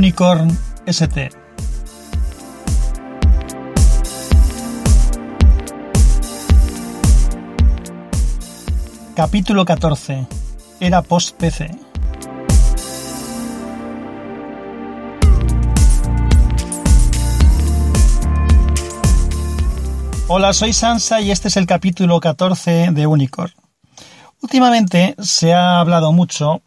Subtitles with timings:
[0.00, 0.48] Unicorn
[0.86, 1.30] ST.
[9.14, 10.26] Capítulo 14.
[10.80, 11.76] Era post-PC.
[20.28, 23.52] Hola, soy Sansa y este es el capítulo 14 de Unicorn.
[24.40, 26.62] Últimamente se ha hablado mucho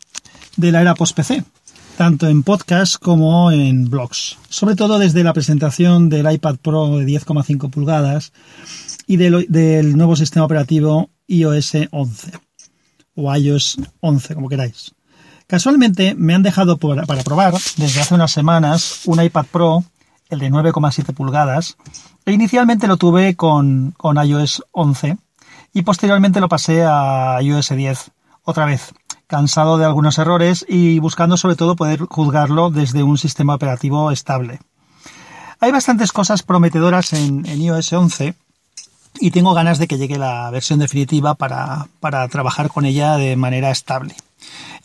[0.56, 1.44] de la era post-PC,
[1.98, 7.06] tanto en podcast como en blogs, sobre todo desde la presentación del iPad Pro de
[7.06, 8.34] 10,5 pulgadas
[9.06, 12.32] y del, nuevo sistema operativo iOS 11
[13.16, 14.94] o iOS 11, como queráis.
[15.46, 19.84] Casualmente me han dejado para probar desde hace unas semanas un iPad Pro,
[20.30, 21.78] el de 9,7 pulgadas,
[22.26, 25.18] e inicialmente lo tuve con, con iOS 11
[25.74, 28.12] y posteriormente lo pasé a iOS 10
[28.46, 28.94] otra vez,
[29.34, 34.60] cansado de algunos errores y buscando sobre todo poder juzgarlo desde un sistema operativo estable.
[35.60, 38.36] Hay bastantes cosas prometedoras en, iOS 11
[39.20, 41.88] y tengo ganas de que llegue la versión definitiva para,
[42.30, 44.16] trabajar con ella de manera estable.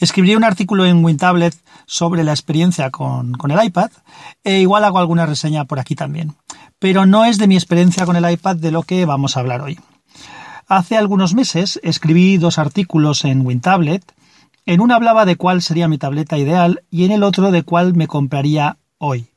[0.00, 1.54] Escribiré un artículo en WinTablet
[1.84, 3.90] sobre la experiencia con, con, el iPad
[4.44, 6.36] e igual hago alguna reseña por aquí también.
[6.78, 9.60] Pero no es de mi experiencia con el iPad de lo que vamos a hablar
[9.60, 9.78] hoy.
[10.68, 14.14] Hace algunos meses escribí dos artículos en WinTablet.
[14.68, 17.94] En uno hablaba de cuál sería mi tableta ideal y en el otro de cuál
[17.94, 19.28] me compraría hoy.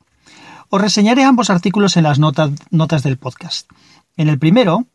[0.67, 3.71] Os reseñaré ambos artículos en las notas, notas del podcast.
[4.17, 4.87] En el primero,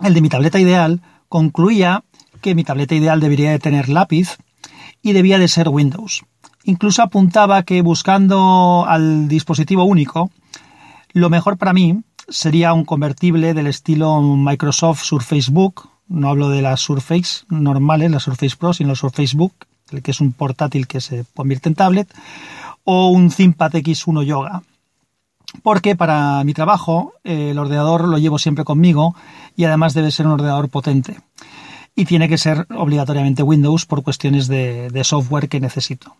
[0.00, 2.04] el de mi tableta ideal, concluía
[2.42, 4.36] que mi tableta ideal debería de tener lápiz
[5.00, 6.26] y debía de ser Windows.
[6.64, 10.30] Incluso apuntaba que buscando al dispositivo único,
[11.14, 15.88] lo mejor para mí sería un convertible del estilo Microsoft Surface Book.
[16.08, 19.54] No hablo de las Surface normales, la Surface Pro, sino la Surface Book,
[19.90, 22.08] el que es un portátil que se convierte en tablet,
[22.84, 24.62] o un ThinkPad X1 Yoga.
[25.62, 29.14] Porque para mi trabajo el ordenador lo llevo siempre conmigo
[29.56, 31.18] y además debe ser un ordenador potente.
[31.94, 36.14] Y tiene que ser obligatoriamente Windows por cuestiones de, software que necesito.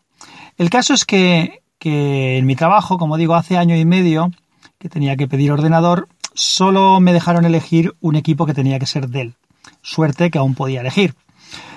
[0.56, 4.30] El caso es que en mi trabajo, como digo, hace año y medio
[4.78, 9.08] que tenía que pedir ordenador, solo me dejaron elegir un equipo que tenía que ser
[9.08, 9.34] Dell.
[9.82, 11.14] Suerte que aún podía elegir.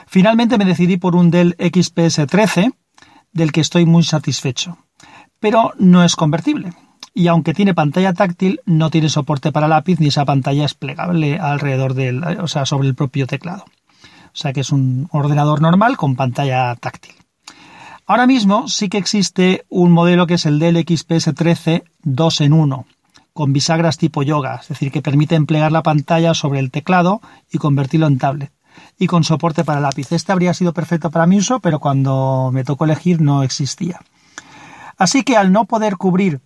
[0.07, 2.71] Finalmente me decidí por un Dell XPS 13,
[3.31, 4.77] del que estoy muy satisfecho.
[5.39, 6.73] Pero no es convertible.
[7.13, 11.37] Y aunque tiene pantalla táctil, no tiene soporte para lápiz ni esa pantalla es plegable
[11.37, 13.65] alrededor del, o sea, sobre el propio teclado.
[14.33, 17.13] O sea que es un ordenador normal con pantalla táctil.
[18.05, 22.53] Ahora mismo sí que existe un modelo que es el Dell XPS 13 2 en
[22.53, 22.85] 1,
[23.39, 27.57] con bisagras tipo yoga, es decir, que permite emplear la pantalla sobre el teclado y
[27.57, 28.51] convertirlo en tablet,
[28.97, 30.11] y con soporte para lápiz.
[30.11, 34.01] Este habría sido perfecto para mi uso, pero cuando me tocó elegir no existía.
[34.97, 36.41] Así que al no poder cubrir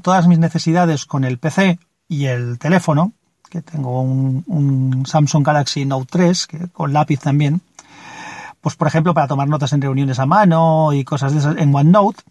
[0.00, 3.12] todas mis necesidades con el PC y el teléfono,
[3.50, 7.60] que tengo un, un Samsung Galaxy Note 3, que, con lápiz también,
[8.62, 11.74] pues por ejemplo para tomar notas en reuniones a mano y cosas de esas en
[11.74, 12.22] OneNote.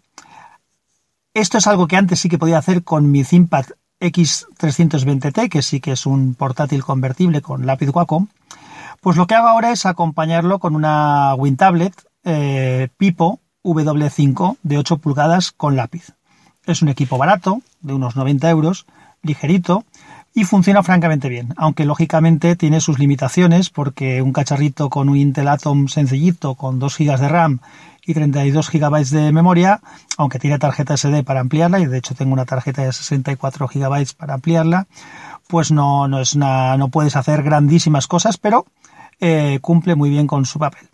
[1.38, 3.66] Esto es algo que antes sí que podía hacer con mi ThinkPad
[4.00, 8.26] X320T, que sí que es un portátil convertible con lápiz Wacom.
[9.00, 11.94] Pues lo que hago ahora es acompañarlo con una WinTablet
[12.24, 16.10] eh, Pipo W5 de 8 pulgadas con lápiz.
[16.66, 18.86] Es un equipo barato, de unos 90 euros,
[19.22, 19.84] ligerito,
[20.38, 25.48] y funciona francamente bien, aunque lógicamente tiene sus limitaciones porque un cacharrito con un Intel
[25.48, 27.58] Atom sencillito con 2 GB de RAM
[28.06, 29.80] y 32 GB de memoria,
[30.16, 34.14] aunque tiene tarjeta SD para ampliarla y de hecho tengo una tarjeta de 64 GB
[34.16, 34.86] para ampliarla,
[35.48, 38.64] pues no, no es una, no puedes hacer grandísimas cosas, pero
[39.18, 40.88] eh, cumple muy bien con su papel.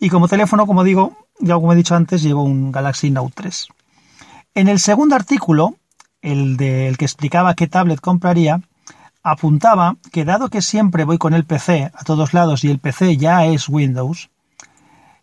[0.00, 3.68] Y como teléfono, como digo, ya como he dicho antes, llevo un Galaxy Note 3.
[4.56, 5.76] En el segundo artículo,
[6.20, 8.60] el del que explicaba qué tablet compraría,
[9.30, 13.16] apuntaba que dado que siempre voy con el PC a todos lados y el PC
[13.16, 14.30] ya es Windows,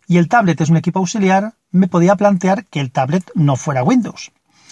[0.06, 3.82] y el tablet es un equipo auxiliar, me podía plantear que el tablet no fuera
[3.82, 4.30] Windows.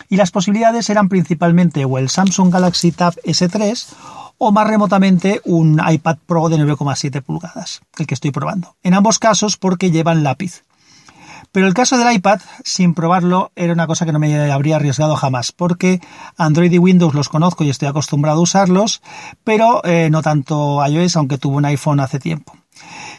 [0.09, 3.87] Y las posibilidades eran principalmente o el Samsung Galaxy Tab S3
[4.39, 8.77] o más remotamente un iPad Pro de 9,7 pulgadas, el que estoy probando.
[8.83, 10.63] En ambos casos porque llevan lápiz.
[11.55, 15.15] Pero el caso del iPad, sin probarlo, era una cosa que no me habría arriesgado
[15.15, 16.01] jamás, porque
[16.37, 19.03] Android y Windows los conozco y estoy acostumbrado a usarlos,
[19.45, 22.57] pero eh, no tanto iOS, aunque tuve un iPhone hace tiempo.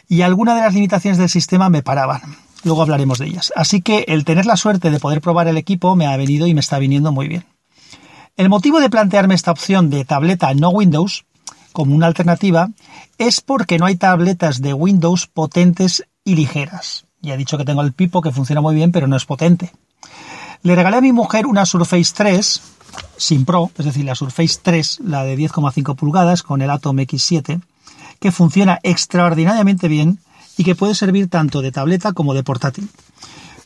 [0.06, 2.20] Y algunas de las limitaciones del sistema me paraban.
[2.62, 3.54] Luego hablaremos de ellas.
[3.56, 6.52] Así que el tener la suerte de poder probar el equipo me ha venido y
[6.52, 7.46] me está viniendo muy bien.
[8.36, 11.24] El motivo de plantearme esta opción de tableta no Windows
[11.72, 12.68] como una alternativa
[13.16, 17.05] es porque no hay tabletas de Windows potentes y ligeras.
[17.26, 19.72] Ya he dicho que tengo el Pipo que funciona muy bien, pero no es potente.
[20.62, 22.62] Le regalé a mi mujer una Surface 3
[23.16, 27.60] sin Pro, es decir, la Surface 3, la de 10,5 pulgadas con el Atom X7,
[28.20, 30.20] que funciona extraordinariamente bien
[30.56, 32.88] y que puede servir tanto de tableta como de portátil.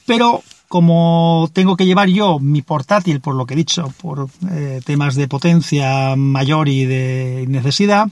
[0.07, 4.81] Pero como tengo que llevar yo mi portátil, por lo que he dicho, por eh,
[4.87, 8.09] temas de potencia mayor y de necesidad,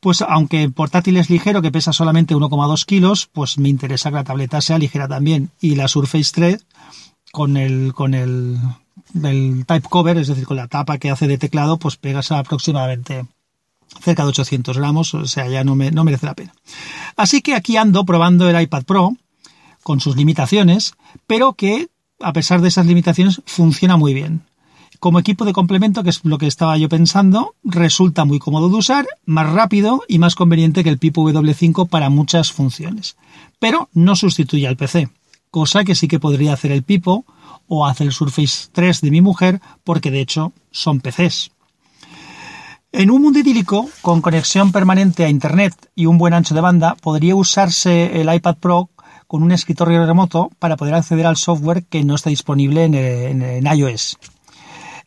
[0.00, 4.16] pues aunque el portátil es ligero, que pesa solamente 1,2 kilos, pues me interesa que
[4.16, 5.50] la tableta sea ligera también.
[5.60, 6.66] Y la Surface 3,
[7.32, 8.58] con el, con el,
[9.66, 13.26] type cover, es decir, con la tapa que hace de teclado, pues pegas aproximadamente
[14.00, 16.52] cerca de 800 gramos, o sea, ya no, me, no merece la pena.
[17.16, 19.16] Así que aquí ando probando el iPad Pro,
[19.82, 20.94] con sus limitaciones,
[21.26, 21.88] pero que,
[22.20, 24.42] a pesar de esas limitaciones, funciona muy bien.
[24.98, 28.76] Como equipo de complemento, que es lo que estaba yo pensando, resulta muy cómodo de
[28.76, 33.16] usar, más rápido y más conveniente que el Pipo W5 para muchas funciones.
[33.60, 35.08] Pero no sustituye al PC,
[35.50, 37.24] cosa que sí que podría hacer el Pipo
[37.68, 41.52] o hacer el Surface 3 de mi mujer, porque de hecho son PCs.
[42.90, 46.96] En un mundo idílico, con conexión permanente a Internet y un buen ancho de banda,
[46.96, 48.90] podría usarse el iPad Pro
[49.26, 54.16] con un escritorio remoto para poder acceder al software que no está disponible en, iOS.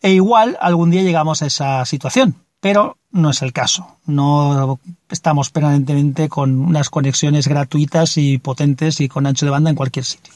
[0.01, 3.97] E igual algún día llegamos a esa situación, pero no es el caso.
[4.05, 9.75] No estamos permanentemente con unas conexiones gratuitas y potentes y con ancho de banda en
[9.75, 10.33] cualquier sitio.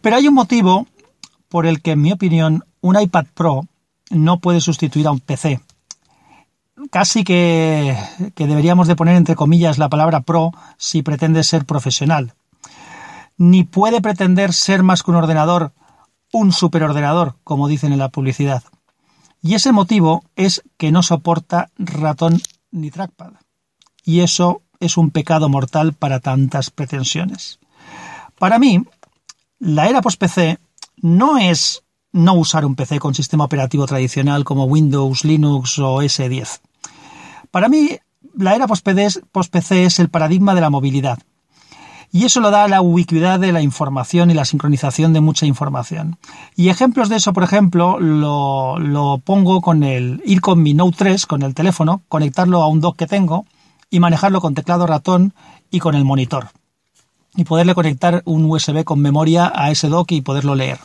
[0.00, 0.86] Pero hay un motivo
[1.48, 3.66] por el que, en mi opinión, un iPad Pro
[4.10, 5.60] no puede sustituir a un PC.
[6.90, 7.96] Casi que,
[8.36, 12.34] deberíamos de poner entre comillas la palabra pro si pretende ser profesional
[13.36, 15.72] ni puede pretender ser más que un ordenador,
[16.34, 18.64] un superordenador, como dicen en la publicidad.
[19.40, 22.42] Y ese motivo es que no soporta ratón
[22.72, 23.34] ni trackpad.
[24.04, 27.60] Y eso es un pecado mortal para tantas pretensiones.
[28.36, 28.82] Para mí,
[29.60, 30.58] la era post-PC
[30.96, 36.60] no es no usar un PC con sistema operativo tradicional como Windows, Linux o S10.
[37.52, 37.96] Para mí,
[38.36, 41.20] la era post-PC es el paradigma de la movilidad
[42.14, 46.16] y eso lo da la ubicuidad de la información y la sincronización de mucha información.
[46.54, 51.26] Y ejemplos de eso, por ejemplo, lo, pongo con el ir con mi Note 3,
[51.26, 53.46] con el teléfono, conectarlo a un dock que tengo
[53.90, 55.34] y manejarlo con teclado ratón
[55.72, 56.50] y con el monitor.
[57.34, 60.78] Y poderle conectar un USB con memoria a ese dock y poderlo leer.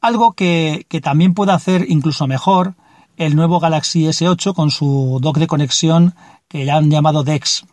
[0.00, 2.74] Algo que, que también puede hacer incluso mejor
[3.16, 6.14] el nuevo Galaxy S8 con su dock de conexión
[6.46, 7.64] que ya han llamado DeX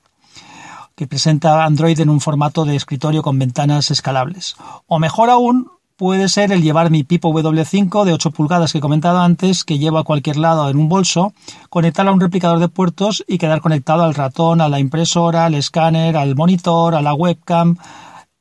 [0.96, 4.56] que presenta Android en un formato de escritorio con ventanas escalables.
[4.88, 8.82] O mejor aún, puede ser el llevar mi Pipo W5 de 8 pulgadas que he
[8.82, 11.34] comentado antes, que llevo a cualquier lado en un bolso,
[11.70, 15.56] conectarlo a un replicador de puertos y quedar conectado al ratón, a la impresora, al
[15.56, 17.78] escáner, al monitor, a la webcam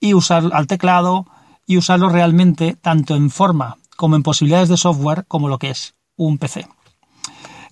[0.01, 1.27] y usar al teclado
[1.67, 5.95] y usarlo realmente tanto en forma como en posibilidades de software como lo que es
[6.17, 6.67] un PC.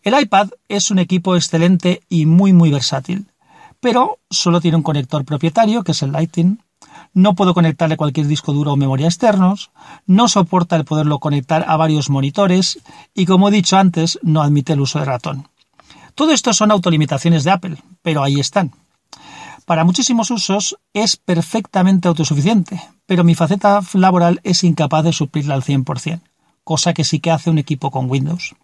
[0.02, 3.31] El iPad es un equipo excelente y muy muy versátil
[3.82, 6.58] pero solo tiene un conector propietario, que es el Lightning.
[7.14, 9.72] No puedo conectarle cualquier disco duro o memoria externos,
[10.06, 12.78] no soporta el poderlo conectar a varios monitores
[13.12, 15.48] y, como he dicho antes, no admite el uso de ratón.
[16.14, 18.70] Todo esto son autolimitaciones de Apple, pero ahí están.
[19.66, 25.64] Para muchísimos usos es perfectamente autosuficiente, pero mi faceta laboral es incapaz de suplirla al
[25.64, 26.20] 100%,
[26.62, 28.54] cosa que sí que hace un equipo con Windows.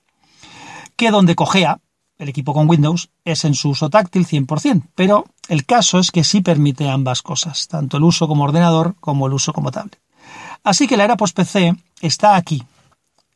[0.95, 1.81] Que donde cojea,
[2.19, 6.25] el equipo con Windows es en su uso táctil 100%, pero el caso es que
[6.25, 9.99] sí permite ambas cosas, tanto el uso como ordenador como el uso como tablet.
[10.65, 12.65] Así que la era post-PC está aquí.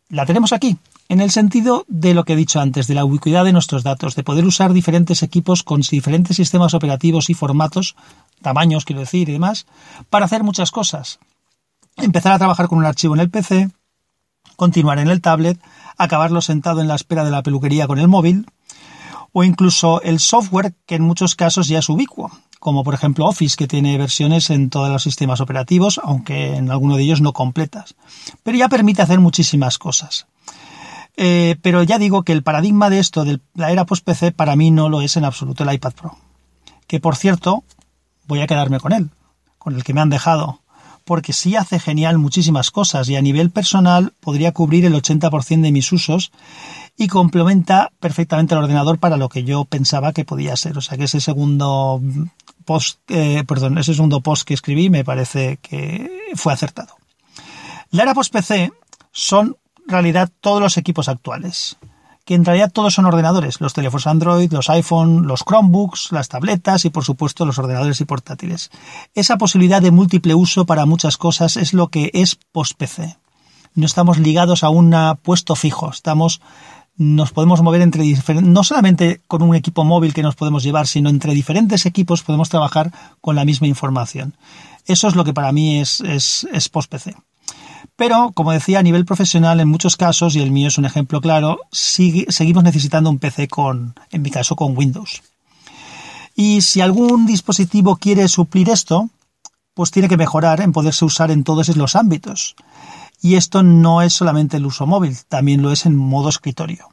[0.08, 0.76] La tenemos aquí,
[1.08, 4.16] en el sentido de lo que he dicho antes, de la ubicuidad de nuestros datos,
[4.16, 7.96] de poder usar diferentes equipos con diferentes sistemas operativos y formatos,
[8.42, 9.66] tamaños quiero decir y demás,
[10.10, 11.18] para hacer muchas cosas.
[11.96, 13.70] Empezar a trabajar con un archivo en el PC,
[14.56, 15.60] continuar en el tablet,
[15.98, 18.46] acabarlo sentado en la espera de la peluquería con el móvil,
[19.32, 23.56] o incluso el software que en muchos casos ya es ubicuo, como por ejemplo Office,
[23.56, 27.94] que tiene versiones en todos los sistemas operativos, aunque en alguno de ellos no completas.
[28.42, 30.26] Pero ya permite hacer muchísimas cosas.
[31.16, 34.70] Eh, pero ya digo que el paradigma de esto, de la era post-PC, para mí
[34.70, 36.16] no lo es en absoluto el iPad Pro.
[36.86, 37.64] Que por cierto,
[38.26, 39.10] voy a quedarme con él,
[39.58, 40.61] con el que me han dejado,
[41.04, 45.72] porque sí hace genial muchísimas cosas y a nivel personal podría cubrir el 80% de
[45.72, 46.32] mis usos
[46.96, 50.78] y complementa perfectamente el ordenador para lo que yo pensaba que podía ser.
[50.78, 52.00] O sea que ese segundo
[52.64, 56.96] post, eh, perdón, ese segundo post que escribí me parece que fue acertado.
[57.90, 58.72] La era post-PC
[59.10, 59.56] son
[59.86, 61.76] en realidad todos los equipos actuales,
[62.24, 66.84] que en realidad todos son ordenadores, los teléfonos Android, los iPhone, los Chromebooks, las tabletas
[66.84, 68.70] y por supuesto los ordenadores y portátiles.
[69.14, 73.16] Esa posibilidad de múltiple uso para muchas cosas es lo que es post-PC.
[73.74, 76.40] no estamos ligados a un puesto fijo, estamos
[76.96, 78.04] nos podemos mover entre
[78.42, 82.50] no solamente con un equipo móvil que nos podemos llevar, sino entre diferentes equipos podemos
[82.50, 84.36] trabajar con la misma información.
[84.86, 87.16] Eso es lo que para mí es, es, es post-PC.
[87.96, 91.20] Pero, como decía, a nivel profesional, en muchos casos, y el mío es un ejemplo
[91.20, 95.22] claro, seguimos necesitando un PC con, en mi caso, con Windows.
[96.34, 99.10] Y si algún dispositivo quiere suplir esto,
[99.74, 102.56] pues tiene que mejorar en poderse usar en todos los ámbitos.
[103.20, 106.88] Y esto no es solamente el uso móvil, también lo es en modo escritorio.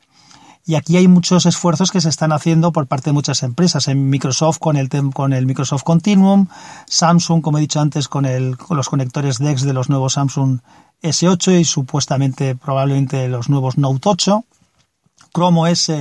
[0.69, 3.87] Y aquí hay muchos esfuerzos que se están haciendo por parte de muchas empresas.
[3.87, 6.45] En Microsoft con el, Microsoft Continuum,
[6.85, 8.27] Samsung, como he dicho antes, con
[8.69, 10.59] los conectores DeX de los nuevos Samsung
[11.01, 14.45] S8 y supuestamente probablemente los nuevos Note 8,
[15.33, 15.91] Chrome OS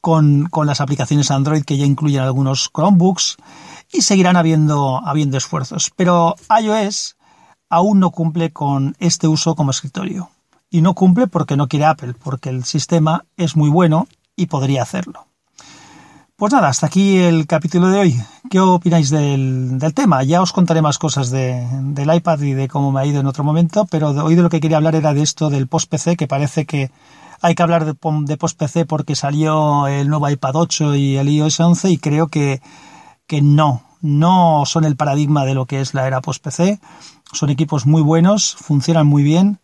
[0.00, 3.36] con, con las aplicaciones Android que ya incluyen algunos Chromebooks
[3.92, 5.90] y seguirán habiendo, habiendo esfuerzos.
[5.96, 7.16] Pero iOS
[7.68, 10.30] aún no cumple con este uso como escritorio.
[10.70, 14.06] Y no cumple porque no quiere Apple, porque el sistema es muy bueno
[14.36, 15.28] y podría hacerlo.
[16.38, 18.22] Pues nada, hasta aquí el capítulo de hoy.
[18.48, 20.22] ¿Qué opináis del, tema?
[20.22, 23.42] Ya os contaré más cosas del iPad y de cómo me ha ido en otro
[23.42, 26.64] momento, pero hoy de lo que quería hablar era de esto del post-PC, que parece
[26.64, 26.92] que
[27.40, 31.58] hay que hablar de, de post-PC porque salió el nuevo iPad 8 y el iOS
[31.58, 32.60] 11 y creo que,
[33.26, 36.78] que no, no son el paradigma de lo que es la era post-PC.
[37.32, 39.58] Son equipos muy buenos, funcionan muy bien,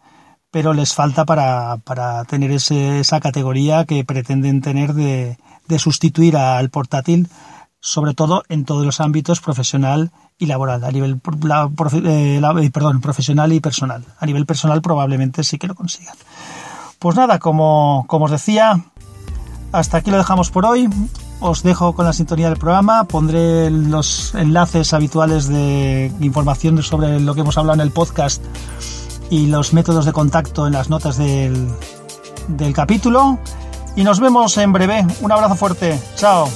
[0.55, 6.71] pero les falta para, para tener esa categoría que pretenden tener de, de sustituir al
[6.71, 7.29] portátil,
[7.81, 11.21] sobre todo en todos los ámbitos profesional y laboral, a nivel
[12.05, 14.05] eh, eh, perdón, profesional y personal.
[14.21, 16.15] A nivel personal probablemente sí que lo consigan.
[17.01, 18.81] Pues nada, como, como os decía,
[19.73, 20.89] hasta aquí lo dejamos por hoy
[21.41, 27.35] os dejo con la sintonía del programa, pondré los enlaces habituales de información sobre lo
[27.35, 28.43] que hemos hablado en el podcast
[29.31, 31.69] y los métodos de contacto en las notas del,
[32.49, 33.39] del capítulo.
[33.97, 35.07] Y nos vemos en breve.
[35.21, 35.99] Un abrazo fuerte.
[36.17, 36.49] Chao.